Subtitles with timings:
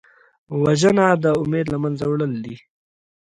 [0.61, 2.55] وژنه د امید له منځه وړل دي